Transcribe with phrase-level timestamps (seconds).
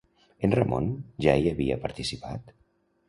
[0.47, 0.87] En Ramon
[1.27, 2.55] ja hi havia participat?